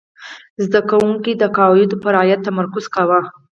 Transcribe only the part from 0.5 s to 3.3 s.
زده کوونکي د قواعدو په رعایت تمرکز کاوه.